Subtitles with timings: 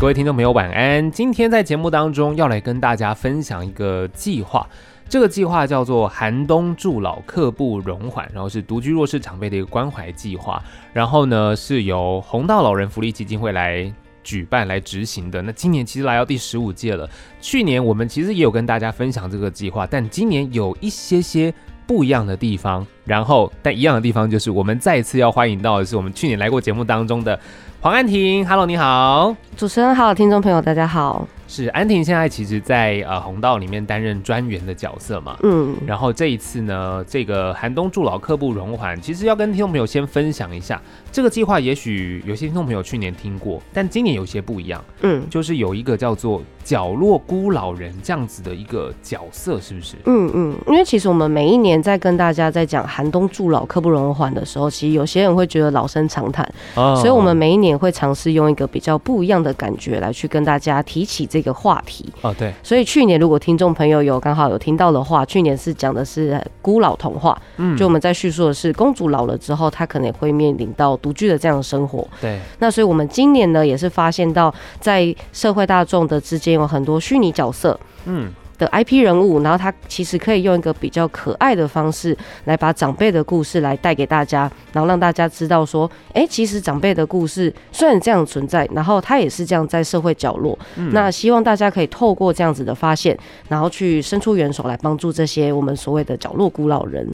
[0.00, 1.10] 各位听众朋友，晚安。
[1.10, 4.64] 今天在节目当中要来跟大家分享一个计划，
[5.08, 13.92] 这个计划叫做寒冬助老刻不容缓，然后是独居弱势长辈的一个关怀计划，然后呢是由红道老人福利基金会来
[14.22, 15.42] 举办来执行的。
[15.42, 17.10] 那今年其实来到第十五届了，
[17.40, 21.52] 去年我们其实也有跟大家分享这个计划，但今年有一些些
[21.88, 27.36] 不一样的地方，然后但一样的地方就是我们再次要欢迎到的是我们去年来过节目当中的。
[27.80, 31.24] 黄安婷，Hello，你好，主持人好，听众朋友大家好。
[31.48, 40.80] 是安婷现在其实在呃红道里面担任专员的角色嘛，嗯，然后这一次呢，这个寒冬助老刻不容缓，其实要跟听众朋友先分享一下
[41.10, 49.96] 这个计划，也许有些听众朋友去年听过，但今年有些不一样，嗯，就是有一个叫做角落孤老人这样子的一个角色，是不是？
[50.04, 61.37] 嗯嗯，因为其实我们每一年在跟大家在讲寒冬助老刻不容缓的时候，其实有些人会觉得老生常谈，哦，所以我们每一年会尝试用一个比较不一样的感觉来去跟大家提起这个。
[61.38, 62.04] 这个话题。
[62.22, 72.40] 哦，对，所以去年如果听众朋友有刚好有听到的话，去年是讲的是孤老童话，嗯，就我们在叙述的是公主老了之后，她可能会面临到独居的这样的生活，对。
[72.58, 78.32] 那所以我们今年呢，也是发现到在社会大众的之间有很多虚拟角色，嗯。
[78.58, 90.58] 的 IP 人物，然后他其实可以用一个比较可爱的方式来把长辈的故事来带给大家，然后让大家知道说，哎，其实长辈的故事虽然这样存在，然后他也是这样在社会角落。
[90.76, 90.90] 嗯。
[90.92, 93.16] 那希望大家可以透过这样子的发现，
[93.48, 97.08] 然后去伸出援手来帮助这些我们所谓的角落孤老人。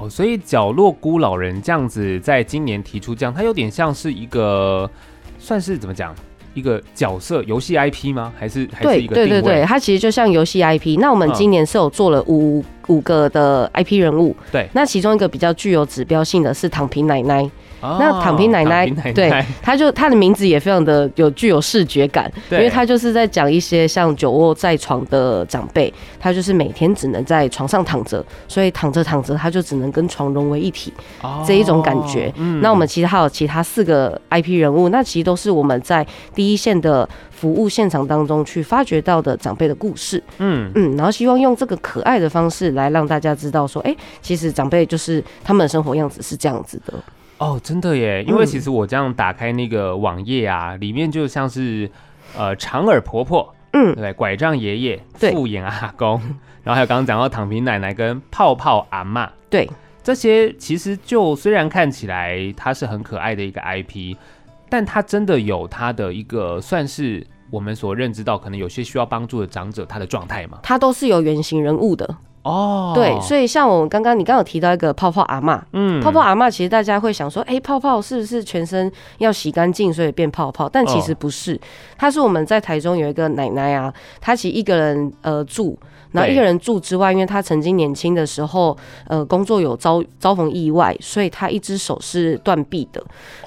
[0.00, 4.90] 哦，所以角落孤老人这样子在今年提出这样，它有点像是一个
[5.38, 6.14] 算是怎么讲？
[6.54, 8.32] 一个角色游戏 IP 吗？
[8.38, 10.98] 还是还是一个对对对，它其实就像游戏 IP。
[10.98, 14.36] 那我们今年是有做了五五个的 IP 人物。
[14.50, 17.50] 对，那其中一个比较具有指标性的是躺平奶奶。
[17.82, 30.92] 那躺平奶奶，对，他就他的名字也非常的有具有视觉感，因为他就是在讲一些像久卧在床的长辈，他就是每天只能在床上躺着，所以躺着躺着他就只能跟床融为一体，
[31.46, 32.32] 这一种感觉。
[32.60, 40.22] 那我们其实还有其他四个 IP 人物，那其实都是我们在第一线的服务现场当中去发掘到的长辈的故事。
[40.38, 46.94] 嗯嗯，然后希望用这个可爱的方式来让大家知道说，哎，其实长辈就是他们的生活样子是这样子的。
[47.42, 48.22] 哦，真的耶！
[48.22, 51.90] 因为其实我这样打开那个网页啊，嗯、里面就像是
[52.38, 55.32] 呃长耳婆婆，嗯，对，拐杖爷爷、对。
[55.32, 56.20] 复眼阿公，
[56.62, 59.68] 然后还有刚刚讲到躺平奶奶跟泡泡阿妈，对，
[60.04, 64.16] 这些其实就虽然看起来它是很可爱的一个 IP，
[64.68, 72.16] 但它真的有它的一个算是我们所认知到可能有些需要帮助的长者他的状态嘛，他都是有原型人物的。
[72.42, 80.68] 哦，对，所以像我们刚刚你刚刚有提到一个泡泡阿嬷，嗯，泡泡阿嬷其实大家会想说，哎、欸，泡泡是不是全身要洗干净所以变泡泡？
[80.68, 81.58] 但其实不是，
[81.96, 85.78] 她是我们在台中有一个奶奶啊，她其实一个人呃住。
[86.12, 93.02] 然后一个人住之外，因为他曾经年轻的时候，呃，工作有遭遭逢意外，所以他一只手是断臂的。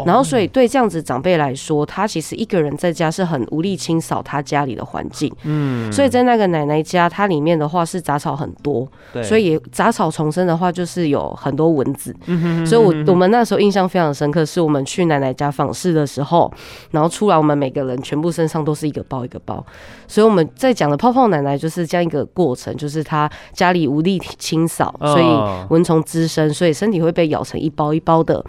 [0.06, 5.32] 然后，所以对这样子长辈来说，他其实一个人在家是很无力清扫他家里的环境。
[5.44, 12.16] 嗯，所以在那个奶奶家，它里面的话是杂草很多，对，所以杂草丛生的话，就是有很多蚊子。
[12.26, 16.52] 嗯哼，所以我我们那时候印象非常深刻，是我们去奶奶家访视的时候，
[16.92, 19.64] 然后出来，我们每个人全部身上都是一个包一个包。
[20.08, 22.55] 所以我们在讲的泡泡奶奶就是这样一个过。
[22.78, 28.44] 就是他家里无力清扫，所以蚊虫滋生，所以身体会被咬成一包一包的。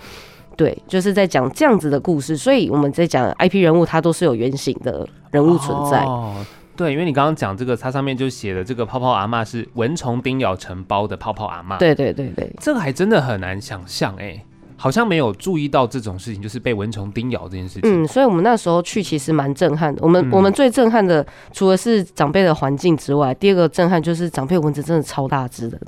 [0.57, 2.35] 对，就是在讲这样子的故事。
[2.35, 6.03] 所以我们在讲 IP 人物，它都是有原型的人物存在。
[6.05, 6.35] 哦，
[6.75, 11.77] 对，因为你刚刚讲这个，它上面就写的这个泡泡阿嬷是蚊虫叮咬成包的泡泡阿嬷。
[11.79, 14.43] 对对对对，这个还真的很难想象哎。
[14.77, 17.83] 好像没有注意到这种事情，就是被蚊虫叮咬这件事情。
[17.85, 20.01] 嗯，所以我们那时候去其实蛮震撼的。
[20.03, 25.79] 我们、嗯、我们最震撼的，除了是长辈的环境之外，第二个震撼就是长辈蚊子真的超大只的，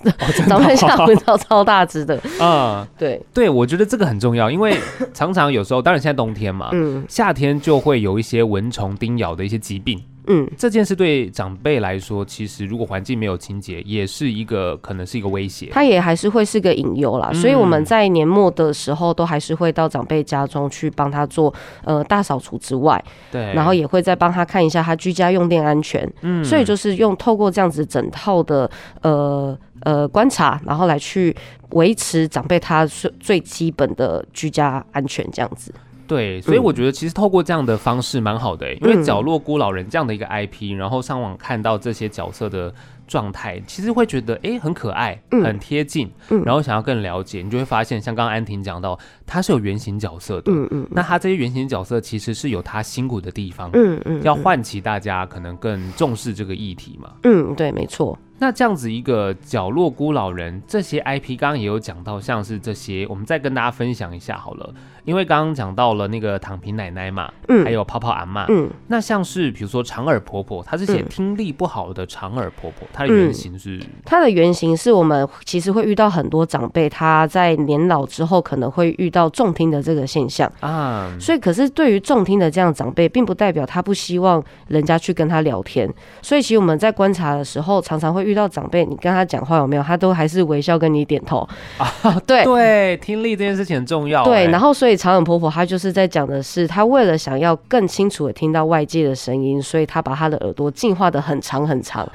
[0.48, 2.16] 长辈下蚊子超大只的。
[2.40, 4.76] 啊、 嗯，对对，我觉得这个很重要，因为
[5.12, 10.02] 常常有时候，当然现在冬天嘛，嗯，夏天就会有一些蚊虫叮咬的一些疾病。
[10.28, 15.70] 嗯，这件事对长辈来说，其实如果环境没有清洁，也是一个可能是一个威胁。
[15.72, 21.52] 它也还是会是个隐忧啦，嗯、所以我们在年末的时候，都还是会到长辈家中去帮他做
[21.84, 23.02] 呃大扫除之外，
[23.32, 26.06] 对，然后也会再帮他看一下他居家用电安全。
[26.20, 28.70] 嗯，所以就是用透过这样子整套的
[29.02, 31.34] 呃呃观察，然后来去
[31.70, 35.72] 维持长辈他最最基本的居家安全这样子。
[36.08, 42.74] 对，所以我觉得其实透过这样的方式蛮好的、欸，因为角落孤老人这样的一个 IP，然后上网看到这些角色的。
[43.08, 58.18] 状态其实会觉得哎、欸、很可爱，很贴近，嗯，然后想要更了解，你就会发现像刚刚安婷讲到，他是有原型角色的，嗯嗯，那他这些原型角色其实是有他辛苦的地方，嗯嗯，要唤起大家可能更重视这个议题嘛，嗯，对，没错。
[58.40, 64.74] 那这样子一个角落孤老人，这些 IP 刚刚也有讲到，像是这些，我们再跟大家分享一下好了。
[65.08, 73.80] 因为刚刚讲到了那个躺平奶奶嘛，嗯，还有泡泡阿妈，嗯，那像是比如说长耳婆婆，她是写听力不好的长耳婆婆，她的原型是？
[74.04, 80.52] 她的原型是我们其实会遇到很多长辈，她在年老之后可能会遇到重听的这个现象。
[80.60, 85.90] 啊，所以可是对于重听的这样长辈，并不代表他不希望人家去跟他聊天，
[86.20, 91.48] 所以其实我们在观察的时候，常常会遇到长辈，你跟他讲话有没有，他都还是微笑跟你点头。
[91.78, 91.88] 啊，
[92.26, 92.44] 对。
[92.44, 94.97] 对，听力这件事情很重要，对，然后所以。
[94.98, 102.06] 长耳婆婆，她就是在讲的是，她为了想要更清楚的听到外界的声音，所以她把她的耳朵进化的很长很长，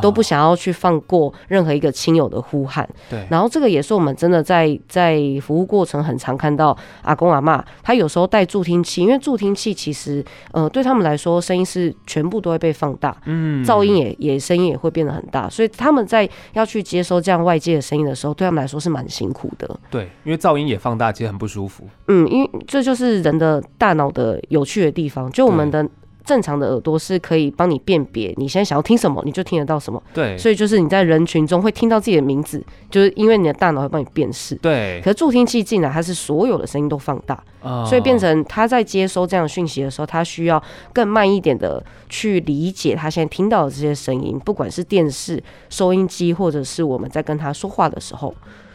[0.00, 2.88] 都不想要去放过任何一个亲友的呼喊。
[3.10, 19.68] 对，然后这个也是我们真的在在服务过程很常看到阿公阿嬷，他有时候带助听器，因为助听器其实呃对他们来说声音是全部都会被放大，嗯，噪音也也声音也会变得很大，所以他们在要去接收这样外界的声音的时候，对他们来说是蛮辛苦的。
[19.90, 21.86] 对，因为噪音也放大，其实很不舒服。
[22.08, 22.21] 嗯。
[22.28, 25.88] 因为这就是人的大脑的有趣的地方，就我们的
[26.24, 30.00] 正常的耳朵是可以帮你辨别你现在想要听什么，你就听得到什么。
[30.14, 34.54] 对，所以就是你在人群中会听到自己的名字，就是因为你的大脑会帮你辨识。
[34.56, 37.42] 对，可是助听器进来，它是所有的声音都放大，
[37.84, 48.32] 所以变成他在接收这样的讯息的时候，他需要更慢一点的去理解他现在听到的这些声音，不管是电视、收音机，或者是我们在跟他说话的时候。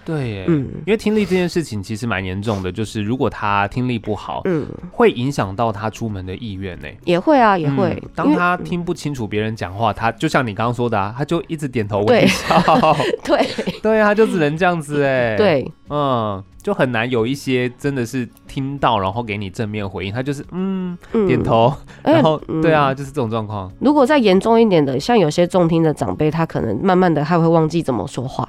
[0.07, 6.87] 对耶，嗯，因为听力这件事情其实蛮严重的，就是如果他听力不好，嗯，会影响到他出门的意愿呢。
[7.03, 7.89] 也会啊，也会。
[8.01, 12.55] 嗯、当他听不清楚别人讲话，他就像你刚刚说的啊，他就一直点头微笑。
[13.21, 13.45] 对，
[13.81, 15.35] 对啊，他就只能这样子哎。
[15.35, 23.69] 对，嗯，就很难有一些真的是听到然后给你正面回应，他就是嗯，嗯点头，然后、嗯、对啊，就是这种状况。
[23.81, 28.47] 如果再严重一点的，像有些重听的长辈，他可能慢慢的他会忘记怎么说话。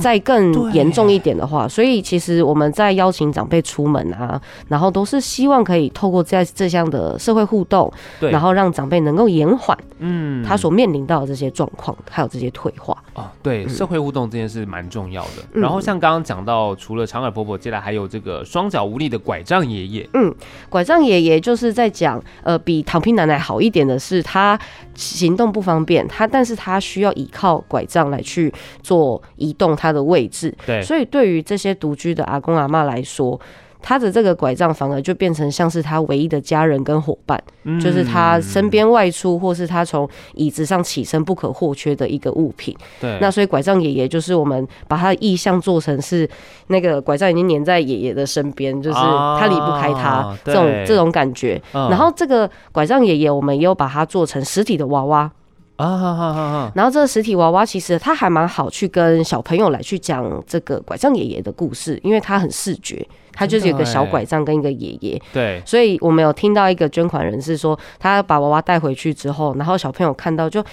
[0.00, 12.96] 再更严重一点的话，所以其实我们在邀请长辈出门啊，然后都是希望可以透过在这项的社会互动，对，然后让长辈能够延缓，嗯，他所面临到的这些状况，还有这些退化。
[13.12, 15.44] 哦，对，社会互动这件事蛮重要的。
[15.52, 20.08] 然后像刚刚讲到，除了长耳婆婆，接下来还有这个双脚无力的拐杖爷爷。
[20.14, 20.34] 嗯，
[20.70, 24.58] 拐杖爷爷就是在讲，呃，比躺平奶奶好一点的是，他
[24.94, 28.50] 行动不方便，他但是他需要依靠拐杖来去
[28.82, 29.73] 做移动。
[29.74, 33.38] 他的位置，对，所以对于这些独居的阿公阿妈来说，
[33.86, 42.74] 他的这个拐杖反而就变成像是他唯一的家人跟伙伴，嗯、就是他身边外出或是他从椅子上起身不可或缺的一个物品。
[42.98, 46.26] 对，那所以拐杖爷爷就是我们把他的意象做成是
[46.68, 51.60] 那个拐杖已经黏在爷爷的身边，就是他离不开他这种、啊、这种感觉。
[51.72, 55.30] 然后这个拐杖爷爷，我们也有把它做成实体的娃娃。
[55.76, 65.20] 啊，然后这个实体娃娃其实它还蛮好去跟小朋友来去讲这个拐杖爷爷的故事，因为它很视觉，它就是有个小拐杖跟一个爷爷。
[65.32, 70.64] 对，所以我们有听到一个捐款人士说，他把娃娃带回去之后，然后小朋友看到就。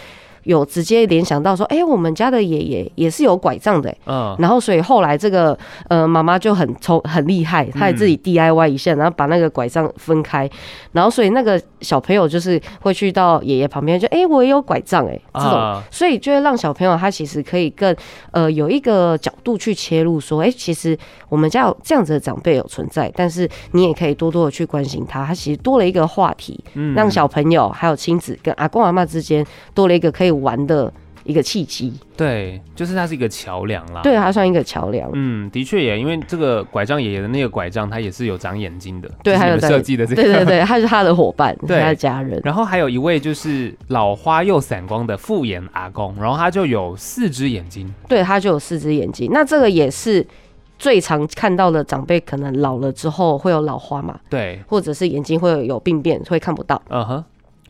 [0.43, 5.57] 有直接联想到说，哎、欸，我们家的爷爷也是有拐杖的，嗯，然后所以后来这个
[5.87, 10.49] 呃妈妈就很聪很厉害，她也自己 DIY 一下，然后把那个拐杖分开，
[10.93, 17.95] 然后所以那个小朋友就是会去到爷爷旁边，就哎、欸，我也有拐杖哎，这种，所以就会让小朋友他其实可以更
[18.31, 20.97] 呃有一个角度去切入，说，哎、欸，其实
[21.29, 26.95] 我们家有这样子的长辈有存在，但是你也可以多多的去关心他，他其实多了一个话题，嗯。
[26.95, 29.45] 让小朋友还有亲子跟阿公阿妈之间
[29.75, 30.30] 多了一个可以。
[30.31, 30.91] 玩的
[31.23, 34.01] 一个契机，对，就是它是一个桥梁啦。
[34.01, 35.07] 对，它算一个桥梁。
[35.13, 39.09] 嗯，的确也，因为这个拐杖爷爷的那个拐杖，它也是有长眼睛的。
[39.23, 40.23] 对，还有设计的这个。
[40.23, 42.41] 对对对，他是他的伙伴， 对，他的家人。
[42.43, 47.93] 然后还有一位就是老花又散光的复眼阿公，然后他就有四只眼睛。
[48.07, 49.29] 对，他就有四只眼睛。
[49.31, 50.25] 那这个也是
[50.79, 54.19] 最常看到的长辈，可能老了之后会有老花嘛？
[54.27, 56.81] 对，或者是眼睛会有病变，会看不到。
[56.89, 57.23] 嗯哼。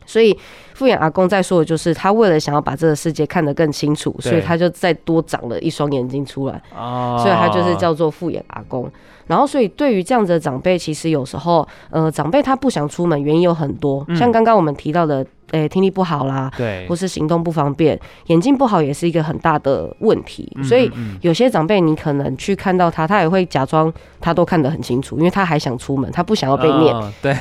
[0.06, 0.36] 所以
[0.74, 6.62] 复眼阿公在说的就是，他为了想要把这个世界看得更清楚，所以他就再多长了一双眼睛出来，
[7.18, 8.90] 所以他就是叫做复眼阿公。
[9.26, 15.24] 然后，所以对于这样子的长辈，其实有时候，呃，长辈他不想出门，原因有很多，像刚刚我们提到的。
[15.52, 20.50] 诶、欸、听力不好啦，对，或是行动不方便，眼睛不好也是一个很大的问题。
[20.56, 20.90] 嗯、所以
[21.20, 26.94] 有些长辈你可能去看到他，他也会假装他都看得很清楚，因为他还想出门，他不想要被念。
[26.94, 27.34] 哦、 对，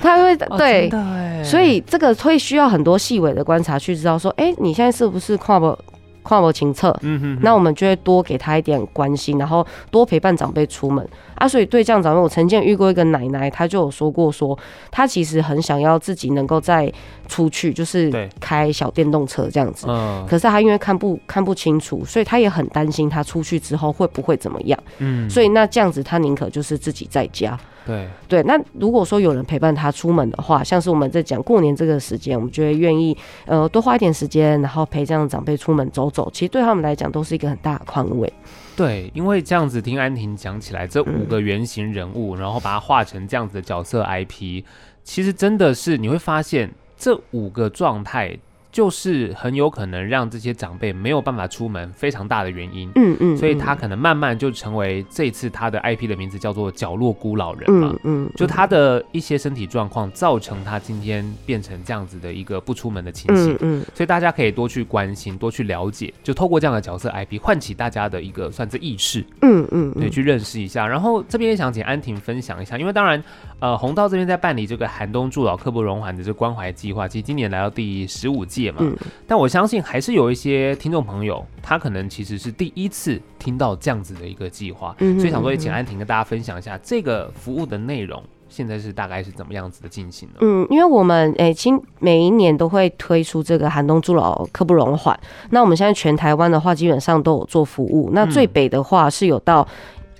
[0.00, 5.76] 他会对，哦、所以这个会需要很多细微的观察去知道说，哎、欸，你现在是不是跨不？
[6.24, 11.46] 跨模情测，嗯哼，那我们就会多给他一点关心，然后多陪伴长辈出门啊。
[11.46, 14.58] 所以对这样长辈，我曾经遇过一个奶奶，她就有说过说，说
[14.90, 16.92] 她其实很想要自己能够再
[17.28, 19.86] 出去，就是开小电动车这样子。
[19.88, 24.82] 嗯，可是她因为看不看不清楚，所以她也很担心她出去之后会不会怎么样。
[24.98, 27.56] 嗯，所以那这样子，她宁可就是自己在家。
[27.86, 36.30] 对对，那如果说有人陪伴他出门的话，像是我们在讲过年这个时间，我们就会愿意呃多花一点时间，然后陪这样的长辈出门走走。
[36.32, 38.32] 其实对他们来讲都是一个很大的宽慰。
[38.74, 44.64] 对，因为这样子听安婷讲起来，这五个原型人物，嗯、然后把它画成这样子的角色 IP，
[45.02, 48.38] 其实真的是你会发现这五个状态。
[48.74, 52.90] 就是很有可能让这些长辈没有办法出门，非常大的原因。
[52.96, 57.96] 嗯嗯，所以他可能慢慢就成为这次他的 IP 的名字叫做角落孤老人了。
[58.02, 63.56] 嗯，就他的一些身体状况造成他今天变成这样子的一个不出门的情形。
[63.60, 69.24] 嗯，所以大家可以多去关心，多去了解，就透过这样的角色 IP 唤起大家的一个算是意识。
[69.42, 70.84] 嗯嗯，对，去认识一下。
[70.84, 73.22] 然后这边也想请安婷分享一下，因为当然，
[73.60, 78.63] 呃，红道这边在办理这个寒冬助老刻不容缓的这关怀计划，其实今年来到第十五届。
[78.78, 90.36] 嗯，但我相信还是有一些听众朋友，他可能其实是第一次听到这样子的一个计划，嗯，所以想说也请安婷跟大家分享一下这个服务的内容，现在是大概是怎么样子的进行呢？
[90.40, 95.18] 嗯，因为我们诶，其实每一年都会推出这个寒冬助老刻不容缓，
[95.50, 99.66] 那我们现在全台湾的话，基本上都有做服务，那最北的话是有到。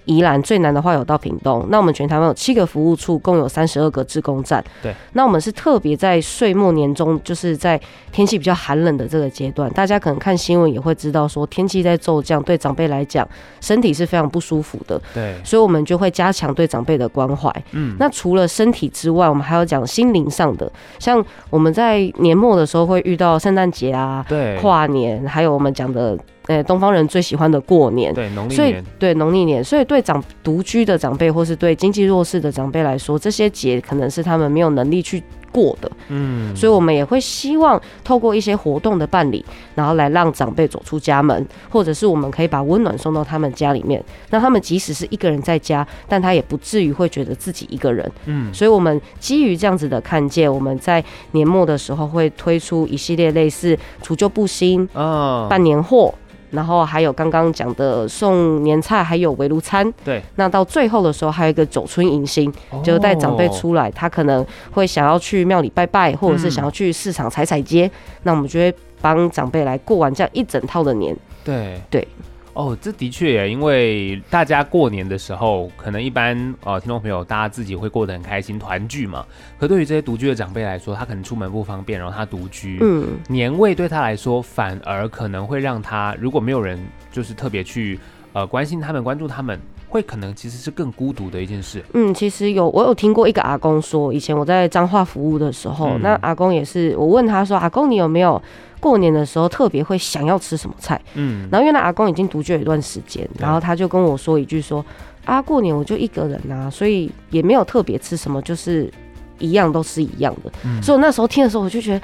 [0.05, 4.63] 宜兰最南的话有到屏东，那我们全台湾有七个服务处，共有三十二个志工站。
[4.83, 7.81] 对，那我们是特别在岁末年终，就是在
[8.13, 13.27] 天气比较寒冷的这个阶段，大家可能看新闻也会知道，说天气在骤降，对长辈来讲
[13.61, 15.01] 身体是非常不舒服的。
[15.15, 17.51] 对，所以我们就会加强对长辈的关怀。
[17.73, 26.19] 嗯，那除了身体之外，我们还要讲心灵上的，像我们在年末的时候会遇到圣诞节啊，对，跨年，还有我们讲的。
[26.47, 35.91] 呃，东方人最喜欢的过年，对农历年，所以对农历年，所以对长独居的长辈或是对经济弱势的长辈来说，这些节可能是他们没有能力去过的。
[36.09, 39.43] 嗯，所以我们也会希望透过一些活动的办理，
[39.75, 48.13] 然后来让长辈走出家门，或者是我们可以把温暖送到他们家里面，那他们即使是一个人在家，但他也不至于会觉得自己一个人。
[48.27, 56.13] 嗯，所以我们基于这样子的看见，我们在年末的时候会推出一系列类似除旧布新啊，办年货。
[56.55, 59.93] 然后还有刚刚讲的送年菜，还有围炉餐。
[60.05, 67.91] 对，那到最后的时候还有一个走春迎新，哦、就是带长辈出来，他可能会想要去庙里拜拜，或者是想要去市场踩踩街，嗯、
[68.23, 71.15] 那我们就会帮长辈来过完这样一整套的年。
[71.45, 72.01] 对对。
[72.01, 72.09] 对
[72.55, 79.27] 哦，这的确耶，因为大家过年的时候，可能一般呃听众朋友大家自己会过得很开心，团聚嘛。
[79.59, 86.79] 可对于这些独居的长辈来说，他可能出门不方便，然后他独居，嗯，年味对他来说反而可能会让他，如果没有人
[87.11, 87.99] 就是特别去
[88.33, 89.61] 呃关心他们、关注他们，
[89.95, 91.81] 会可能其实是更孤独的一件事。
[91.93, 98.43] 嗯，其实有我有听过一个阿公说，以前我在彰化服务的时候，嗯、那阿公也是，我问他说，阿公你有没有？
[98.81, 104.85] 过年的时候特别会想要吃什么菜，嗯，然后因为那阿公已经独居了一段时间，然后他就跟我说一句说，
[105.25, 108.93] 啊，过年我就一个人啊，所以也没有特别吃什么，就是
[109.39, 112.01] 一样都是一样的，嗯，所以我那时候听的时候，我就觉得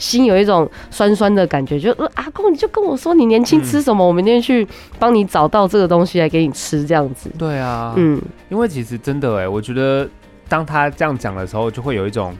[0.00, 4.66] 心有一种酸酸的感觉，就阿公你就跟我说你年轻吃什么，嗯，我明天去
[4.98, 7.30] 帮你找到这个东西来给你吃，这样子。
[7.38, 10.08] 对啊，嗯，因为其实真的哎，我觉得
[10.48, 12.36] 当他这样讲的时候，就会有一种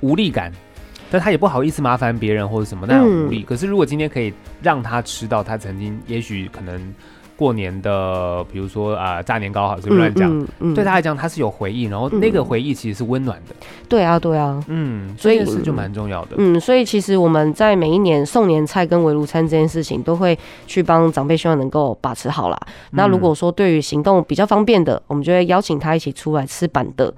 [0.00, 0.52] 无力感。
[1.10, 3.40] 但他也不好意思麻烦别人或者什么那样无力。
[3.40, 6.94] 嗯、可是如果今天可以让他吃到他曾经也许可能
[7.38, 13.54] 过年的，比如说啊、呃、炸年糕，好随便乱讲，嗯嗯嗯、对他来讲他是有回忆，然后那个回忆其实是温暖的。
[13.88, 16.30] 对啊，对啊，嗯，所以是就蛮重要的。
[16.38, 22.58] 嗯，所以其实我们在每一年送年菜跟围炉餐这件事情，都会去帮长辈，希望能够把持好啦。
[22.66, 27.14] 嗯、那如果说对于行动比较方便的，我们就会邀请他一起出来吃板的。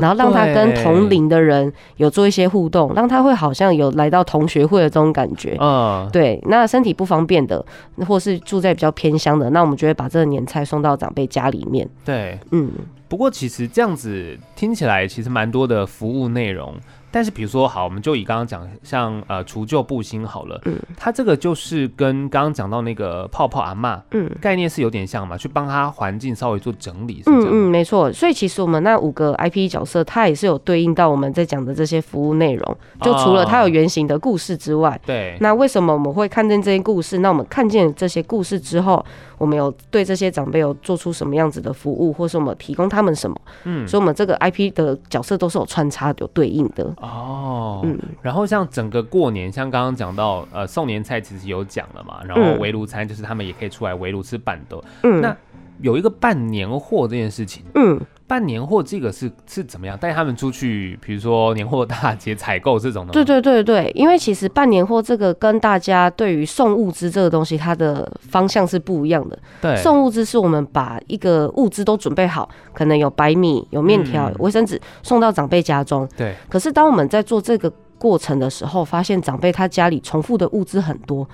[0.00, 5.56] 然后让他跟同龄的人有做一些互动，让他会好像有来到同学会的这种感觉。
[5.58, 6.40] 嗯，对。
[6.46, 7.64] 那身体不方便的，
[8.06, 11.88] 或是住在比较偏乡的，那我们就会把这个年菜送到长辈家里面。
[12.04, 12.70] 对，嗯。
[13.08, 16.74] 不过其实这样子听起来，其实蛮多的服务内容
[17.12, 27.42] 但是比如说，好，我们就以刚刚讲像呃除旧布新好了，嗯，它这个就是跟刚刚讲到那个泡泡阿嬷，嗯，概念是有点像嘛，去帮他环境稍微做整理，是这样。
[27.42, 28.10] 嗯嗯，没错。
[28.12, 32.76] 所以其实我们那五个 IP 角色，它也是有对应到我们在讲的这些服务内容。
[33.02, 37.18] 就除了它有原型的故事之外，对，那为什么我们会看见这些故事？
[37.18, 39.04] 那我们看见这些故事之后，
[39.36, 43.36] 我们有对这些长辈有做出什么样子的服务，或是我们提供他们什么？
[43.64, 47.82] 嗯，所以我们这个 IP 的角色都是有穿插有对应的哦。
[47.84, 52.22] 嗯，然后像整个过年，像刚刚讲到呃送年菜，其实有讲了嘛。
[52.24, 54.82] 然后围炉餐就是他们也可以出来围炉吃板豆。
[55.02, 55.36] 嗯，那
[55.82, 58.00] 有一个办年货这件事情，嗯。
[58.24, 60.98] 办年货这个是是怎么样带他们出去？
[61.02, 63.12] 比如说年货大街采购这种的。
[63.12, 69.38] 对对对对，因为其实办年货这个跟大家对于送物资这个东西，它的方向是不一样的。
[69.60, 76.08] 对，送物资是我们把一个物资都准备好，可能有白米、有面条、有卫生纸，送到长辈家中。
[76.16, 76.34] 对。
[76.48, 77.70] 可是当我们在做这个。
[78.02, 81.24] 过程的时候，发现长辈他家里重复的物资很多，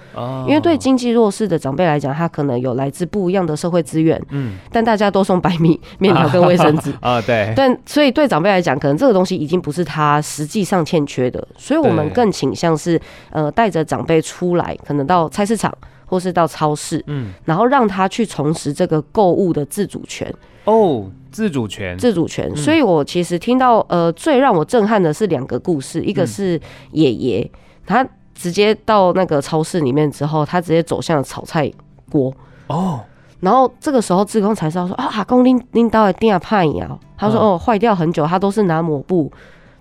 [0.47, 6.93] 因为对经济弱势的长辈来讲，他可能有来自不一样的社会资源，嗯，但大家都送白米、面条跟卫生纸。
[7.01, 15.73] 啊，对，但所以对长辈来讲，可能这个东西已经不是他实际上欠缺的，所以我们更倾向是呃带着长辈出来，可能到菜市场
[16.05, 20.31] 或是到超市，嗯，然后让他去重拾这个购物的自主权
[20.73, 21.11] 哦。
[21.31, 22.57] 自主权，自主权。
[22.57, 26.59] 所以我其实听到，呃，最让我震撼的是两个故事，一个是
[26.93, 27.49] 爷爷，
[27.87, 31.71] 他直接到那个超市里面之后，他直接走向了炒菜
[32.11, 32.33] 锅。
[32.69, 32.99] 哦，
[33.41, 39.31] 然后这个时候志工才知道说啊，阿公拎拎刀的电啊怕你啊，他说哦，坏掉很久，他都是拿抹布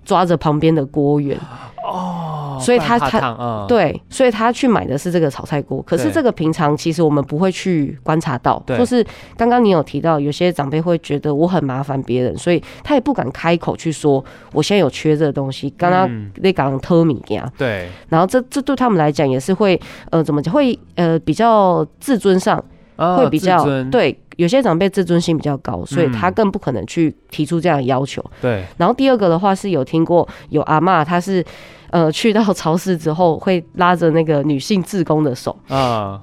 [0.08, 1.38] 抓着旁边的锅缘。
[1.84, 5.82] 哦，所以他他、嗯、对，所以他去买的是这个炒菜锅。
[5.82, 9.02] 可是这个平常其实我们不会去观察到，对就是
[9.38, 14.22] 刚刚你有提到，有些长辈会觉得我很麻烦别人，所以他也不敢开口去说
[14.52, 15.70] 我现在有缺这个东西。
[15.78, 22.62] 刚刚那讲特米呀，对，然后这这对他们来讲也是会呃怎么讲会呃比较自尊上
[22.96, 24.18] 会比较、哦、对。
[24.38, 28.24] 有些长辈自尊心比较高，所以他更不可能去提出这样的要求。
[28.40, 28.64] 对。
[28.76, 31.44] 然后第二个的话是有听过有阿嬷，她是
[31.90, 36.22] 呃去到超市之后会拉着那个女性志工的手啊，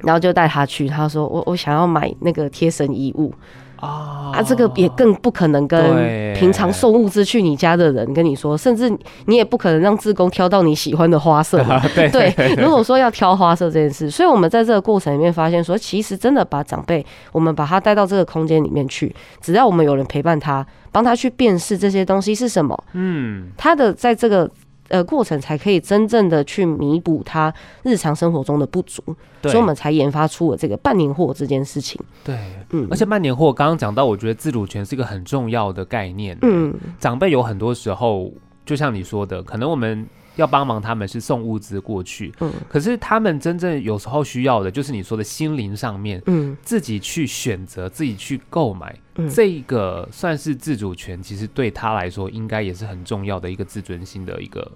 [0.00, 0.86] 然后就带她去。
[0.86, 3.32] 她说：“我我想要买那个贴身衣物。”
[3.76, 8.88] 啊，这个也更不可能跟平常送物资去你家的人跟你说，甚至
[9.26, 11.62] 你也不可能让志工挑到你喜欢的花色。
[12.12, 24.50] 对，如果说要挑花色这件事，所以我们在这个过程里面发现说，其实真的把长辈，我们把他带到这个空间里面去，只要我们有人陪伴他，帮他去辨识这些东西是什么，嗯，他的在这个。
[24.88, 29.02] 呃，过程才可以真正的去弥补他日常生活中的不足，
[29.42, 32.00] 所以我们才研发出了这个半年货这件事情。
[32.22, 32.38] 对，
[32.70, 36.36] 嗯，而且半年货刚刚讲到，我觉得自主权是一个很重要的概念。
[36.42, 38.32] 嗯，长辈有很多时候，
[38.66, 40.06] 就像你说的，可能我们。
[40.36, 54.70] 要帮忙他们是送物资过去，嗯，可是他们真正有时候需要的，就是你说的心灵上面，嗯，自己去选择，自己去购买，嗯，这个算是自主权，其实对他来说，应该也是很重要的一个自尊心的一个。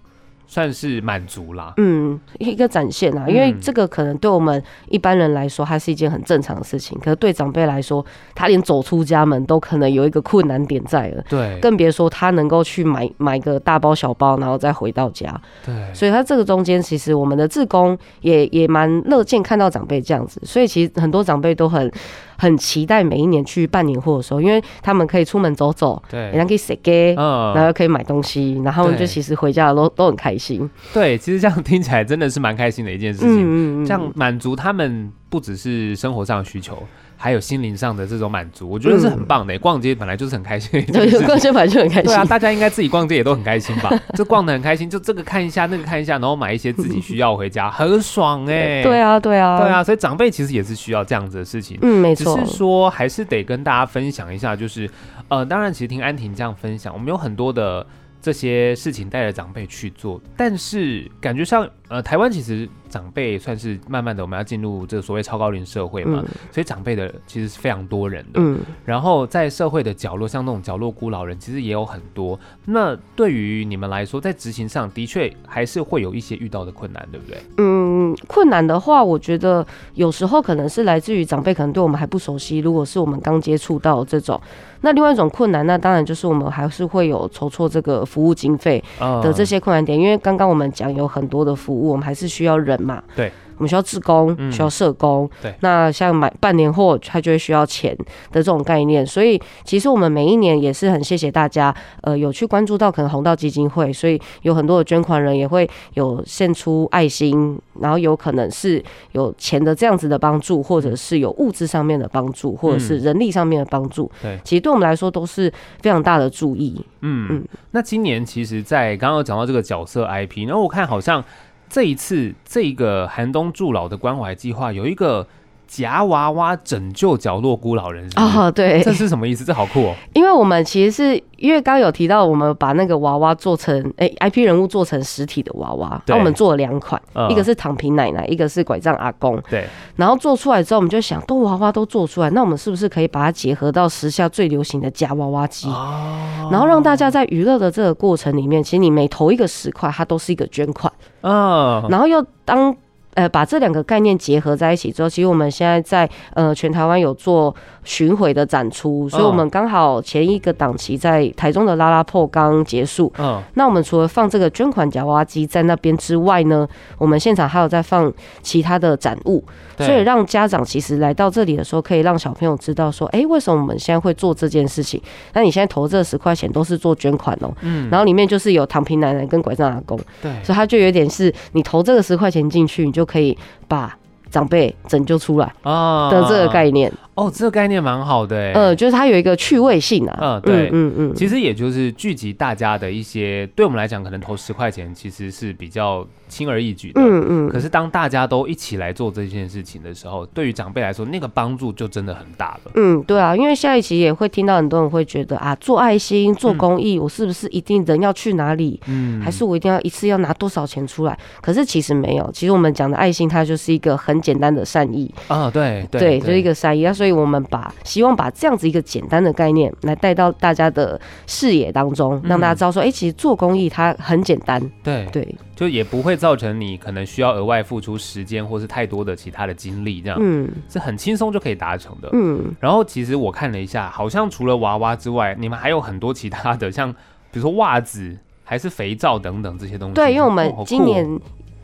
[0.50, 21.92] 算是满足啦，嗯，一个展现啦，因为这个可能对我们一般人来说它是一件很正常的事情，可是对长辈来说，他连走出家门都可能有一个困难点在了，对，更别说他能够去买买个大包小包，然后再回到家，对，所以他这个中间其实我们的志工也也蛮乐见看到长辈这样子，所以其实很多长辈都很。
[22.38, 30.68] 很期待每一年去办年货的时候，因为他们可以出门走走，对，然后可以踅街，嗯，然后可以买东西，然后就其实回家都都很开心。
[30.94, 36.79] 对，其实这样听起来真的是蛮开心的一件事情，嗯嗯，这样满足他们不只是生活上的需求。
[37.20, 39.52] 还有心灵上的这种满足，我觉得是很棒的。
[39.52, 42.04] 嗯、逛街本来就是很开心，对， 逛街本来就很开心。
[42.04, 43.90] 对啊，大家应该自己逛街也都很开心吧？
[44.14, 48.83] 就 逛的很开心，就这个看一下，那个看一下，然后买一些自己需要回家，很爽哎、欸。
[48.85, 49.83] 对啊，对啊，对啊。
[49.83, 51.76] 所以长辈其实也是需要这样子的事情。
[51.83, 52.38] 嗯，没错。
[52.38, 54.88] 只是说，还是得跟大家分享一下，就是
[55.28, 57.85] 呃，当然，其实听安婷这样分享，我们有很多的
[58.20, 61.68] 这些事情带着长辈去做，但是感觉上。
[61.90, 68.33] 呃，台湾其实长辈算是慢慢的，我们要进入这个所谓超高龄社会嘛，嗯、所以长辈的其实是非常多人的。
[68.42, 72.38] 嗯，然后在社会的角落，像那种角落孤老人，其实也有很多。
[72.66, 77.38] 那对于你们来说，在执行上的确还是会有一些遇到的困难，对不对？
[77.57, 82.58] 嗯，困难的话，我觉得有时候可能是来自于长辈可能对我们还不熟悉。
[82.58, 84.40] 如果是我们刚接触到这种，
[84.82, 91.88] 那另外一种困难，那当然就是我们还是会有筹措这个服务经费的这些困难点，因为刚刚我们讲有很多的服务。
[91.88, 95.28] 我们还是需要人嘛，对，我们需要志工，需要社工。
[95.42, 97.96] 对，那像买办年货，它就会需要钱
[98.30, 99.06] 的这种概念。
[99.06, 114.10] 所以其实我们每一年也是很谢谢大家，呃，有去关注到可能红道基金会，所以有很多的捐款人也会有献出爱心，然后有可能是有钱的这样子的帮助，或者是有物质上面的帮助，或者是人力上面的帮助。
[114.22, 116.80] 对，其实对我们来说都是非常大的注意。
[117.00, 117.44] 嗯嗯。
[117.72, 121.24] 那今年其实，在刚刚有讲到这个角色 IP，然后我看好像。
[121.68, 125.26] 这一次，这个寒冬助老的关怀计划有一个
[125.68, 128.38] 夹娃娃拯救角落孤老人是是？
[128.38, 129.44] 哦，对，这是什么意思？
[129.44, 129.94] 这好酷哦！
[130.14, 139.40] 因为我们其实是因为刚刚有提到，我们把那个娃娃做成哎，IP 人物做成实体的娃娃，那我们做了两款，一个是躺平奶奶，一个是拐杖阿公。
[139.50, 145.68] 对，然后做出来之后，我们就想，都娃娃都做出来，那我们是不是可以把它结合到时下最流行的夹娃娃机？
[145.68, 150.90] 哦，然后让大家在娱乐的这个过程里面，其实你每投一个十块，它都是一个捐款。
[151.20, 152.74] 嗯，然后又当。
[153.14, 163.12] 呃，把这两个概念结合在一起之后，其实我们现在在呃全台湾有做巡回的展出，所以我们刚好前一个档期在台中的拉拉破刚结束。
[163.18, 169.42] 嗯，那我们除了放这个捐款夹娃娃机在那边之外呢，我们现场还有在放其他的展物，
[169.78, 175.02] 所以让家长其实来到这里的时候，可以让小朋友知道说，哎，为什么我们现在会做这件事情？
[175.32, 177.52] 那你现在投这十块钱都是做捐款哦。
[177.62, 179.98] 嗯，然后里面就是有躺平奶奶跟拐杖阿公。
[180.22, 182.97] 对，所以他就有点是你投这个十块钱进去，你就。
[183.04, 183.96] 可以把
[184.30, 186.92] 长辈拯救出来啊的这个概念。
[187.18, 202.70] 哦，这个概念蛮好的哎，呃，就是它有一个趣味性啊，嗯，对，嗯嗯，其实也就是聚集大家的一些，对我们来讲，可能投十块钱其实是比较轻而易举的，嗯嗯，可是当大家都一起来做这件事情的时候，对于长辈来说，那个帮助就真的很大了。
[202.76, 208.81] 嗯，对啊，因为下一期也会听到很多人会觉得啊，做爱心、做公益，我是不是一定人要去哪里？
[208.87, 211.18] 嗯，还是我一定要一次要拿多少钱出来？
[211.40, 215.12] 可是其实没有，其实我们讲的爱心，它就是一个很简单的善意。
[215.26, 217.72] 啊，对对，对，就是一个善意啊，所以我们把。
[217.84, 232.54] 希望把这样子一个简单的概念来带到大家的视野当中，让大家知道说，哎、欸，其实做公益它很简单，对对，就也不会造成你可能需要额外付出时间或是太多的其他的精力，这样，嗯，是很轻松就可以达成的，嗯。
[232.60, 236.92] 然后其实我看了一下，好像除了娃娃之外，你们还有很多其他的，像
[237.30, 239.94] 比如说袜子还是肥皂等等这些东西。
[239.94, 241.18] 对，因为我们今年。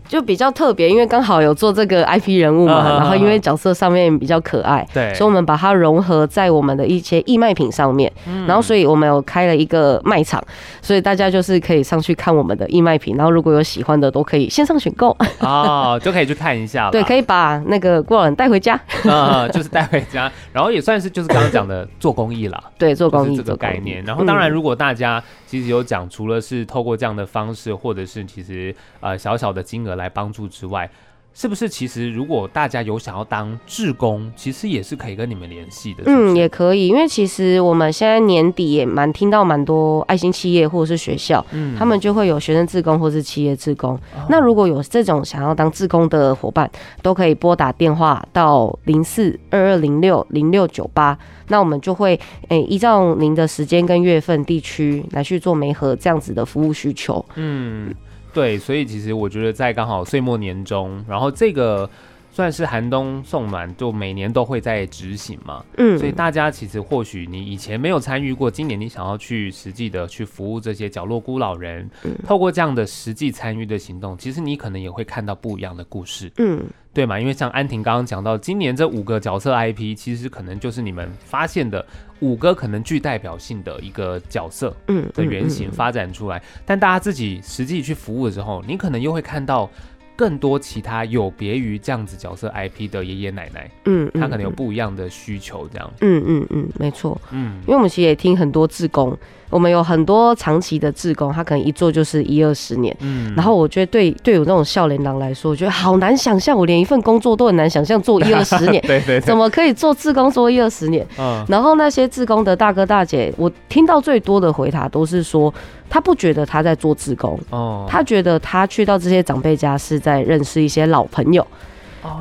[0.09, 8.11] 就比较特别，因为刚好有做这个 IP 人物嘛，然后因为角色上面比较可爱，对，所以我们把它融合在我们的一些义卖品上面，
[8.47, 10.43] 然后所以我们有开了一个卖场，
[10.83, 15.17] 所以大家就是可以上去看我们的义卖品，然后如果有喜欢的都可以线上选购。
[15.41, 16.91] 哦， 就可以去看一下了。
[16.91, 24.05] 对，可以把那个孤老人带回家，嗯，就是带回家，然后也算是就是刚刚讲的做公益啦， 对，做公益这个概念。
[24.05, 25.23] 然后当然，如果大家
[25.55, 29.95] 其实有讲，除了是透过这样的方式，或者是其实呃小小的金额。
[29.95, 30.91] 来帮助之外，
[31.35, 36.05] 是不是其实如果大家有想要当志工，其实也是可以跟你们联系的。
[36.07, 43.95] 嗯，也可以，因为其实我们现在年底也蛮听到蛮多爱心企业或者是学校，嗯，他们就会有学生志工或是企业志工。
[44.15, 44.25] 哦。
[44.29, 46.71] 那如果有这种想要当志工的伙伴，
[47.03, 51.19] 都可以拨打电话到零四二二零六零六九八，
[51.49, 52.15] 那我们就会
[52.49, 57.25] 诶、欸、依照您的时间跟月份、地区来去做媒合这样子的服务需求。
[57.35, 57.93] 嗯。
[58.35, 61.89] 对，所以其实我觉得在刚好岁末年终，然后这个
[62.35, 65.65] 算是寒冬送暖，就每年都会在执行嘛。
[65.77, 76.33] 嗯，所以大家其实或许你以前没有参与过，今年你想要去实际的去服务这些角落孤老人，嗯，透过这样的实际参与的行动，其实你可能也会看到不一样的故事。
[76.39, 76.61] 嗯。
[76.93, 77.19] 对嘛？
[77.19, 81.85] 因为像安婷刚刚讲到，今年这五个角色 IP，其实可能就是你们发现的
[82.21, 86.41] 五个可能具代表性的一个角色，嗯，的原型发展出来。
[86.65, 89.69] 但大家自己实际去服务的时候，你可能又会看到
[90.17, 95.91] 更多其他有别于这样子角色 IP 的爷爷奶奶，嗯，他可能有不一样的需求，这样。
[96.01, 97.21] 嗯嗯嗯，没错。
[97.31, 99.17] 嗯，因为我们其实也听很多志工。
[99.51, 102.97] 我们有很多长期的志工，他可能一做就是一二十年。
[103.01, 108.83] 嗯，然后我觉得对对我这种笑脸郎来说，我觉得好难想象，我连一份工作都很难想象做一二十 年。
[108.83, 111.07] 对，对对，怎么可以做志工做一二十年？
[111.19, 115.53] 嗯，然后那些志工的大哥大姐，我听到最多的回答都是说，
[115.89, 121.47] 他不觉得他在做志工，哦，他觉得他去到这些长辈家是在认识一些老朋友，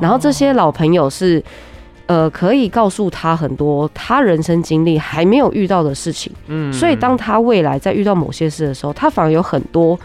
[0.00, 1.42] 然后这些老朋友是。
[2.06, 9.98] 呃，可以告诉他很多他人生经历还没有遇到的事情，嗯，所以当他未来在遇到某些事的时候，他反而有很多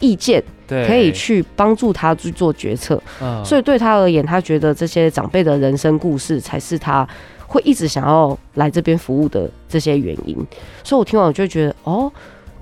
[0.00, 3.00] 意见，对，可以去帮助他去做决策。
[3.22, 7.06] 嗯，所以对他而言，他觉得这些长辈的人生故事才是他
[7.46, 10.36] 会一直想要来这边服务的这些原因。
[10.82, 12.10] 所以我听完我就觉得，哦，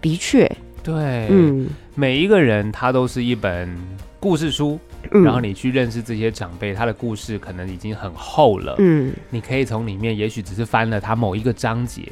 [0.03, 0.45] 的确，
[0.83, 3.75] 对，嗯，每一个人他都是一本
[4.23, 4.79] 故事书。
[5.11, 12.03] 嗯，然后你去认识这些长辈，他的故事可能已经很厚了，嗯，你可以从里面，也许只是翻了他某一个章节。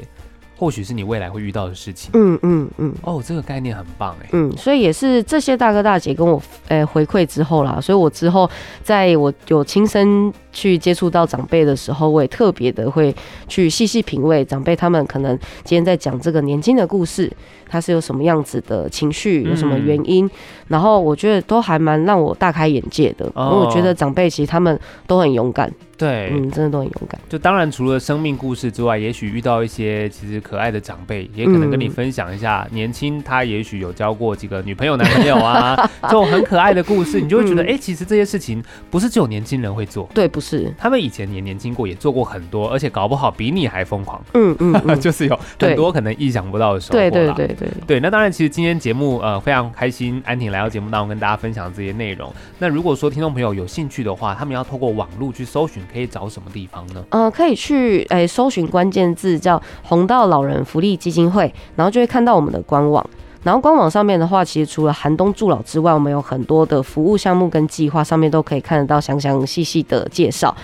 [0.60, 2.10] 或许是你未来会遇到的事情。
[2.12, 2.94] 嗯嗯嗯。
[3.00, 4.28] 哦，这个概念很棒哎。
[4.32, 8.48] 嗯，所以也是这些大哥大姐跟我呃回馈之后啦，所以我之后
[8.82, 13.14] 在我有亲身去接触到长辈的时候，我也特别的会
[13.48, 17.32] 去细细品味长辈他们可能今天在讲这个年轻的故事，
[17.66, 20.30] 他是有什么样子的情绪，有什么原因，嗯、
[20.68, 23.24] 然后我觉得都还蛮让我大开眼界的。
[23.34, 25.72] 哦、因为我觉得长辈其实他们都很勇敢。
[26.00, 27.20] 对，嗯，真的都很勇敢。
[27.28, 40.08] 就当然，除了生命故事之外，也许遇到一些其实可爱的长辈，也可能跟你分享一下年轻他也许有交过几个女朋友、男朋友啊， 这种很可爱的故事，你就会觉得，哎、嗯欸，其实这些事情不是只有年轻人会做。
[40.14, 44.18] 对，不是，他们以前也年轻过，也做过很多，而且搞不好比你还疯狂。
[44.32, 46.92] 嗯嗯，嗯 就是有很多可能意想不到的收获。
[46.94, 48.00] 对对对对对。
[48.00, 52.32] 那当然，其实今天节目呃非常开心，安婷来到节目当中跟大家分享这些内容。
[52.58, 57.04] 那如果说听众朋友有兴趣的话，他们要透过网络去搜寻，可以找什么地方呢？
[57.10, 63.04] 呃，可以去诶、搜寻关键字叫红道老人福利基金会，然后就会看到我们的官网。
[63.42, 70.54] 然后官网上面的话，其实除了寒冬助老之外，我们有很多的服务项目跟计划，上面都可以看得到详详细细的介绍。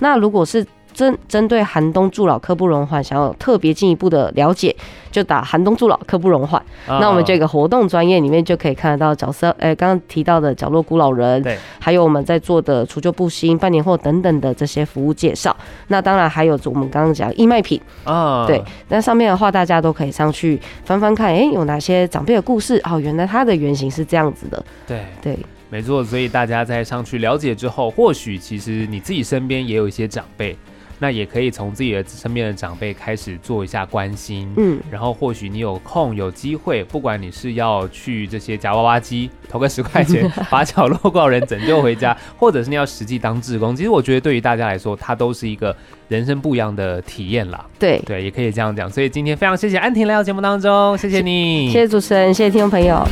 [0.00, 0.64] 那如果是
[0.96, 4.74] 针针对寒冬助老刻不容缓，想要特别进一步的了解，
[5.12, 6.60] 就打寒冬助老刻不容缓。
[6.88, 6.98] Oh.
[6.98, 15.54] 那我们这个活动专业里面就可以看得到角色，哎、欸，刚刚提到的角落孤老人，对，还有我们在做的除旧布新、半年货等等的这些服务介绍。
[15.88, 18.46] 那当然还有我们刚刚讲义卖品啊，oh.
[18.46, 26.02] 对，那上面的话大家都可以上去翻翻看，哎、欸，有哪些长辈的故事哦，原来他的原型是这样子的，对对，没错。
[26.02, 30.56] 所以大家在上去了解之后，或许其实你自己身边也有一些长辈。
[30.98, 45.76] 那也可以从自己的身边的长辈开始做一下关心，嗯，然后或许你有空有机会，不管你是要去这些夹娃娃机投个十块钱， 把角落挂人拯救回家，或者是你要实际当志工，其实我觉得对于大家来说，它都是一个
[46.08, 47.64] 人生不一样的体验啦。
[47.78, 48.90] 对对，也可以这样讲。
[48.90, 53.06] 所以今天非常谢谢安婷来到节目当中，谢谢你，谢谢主持人，谢谢听众朋友。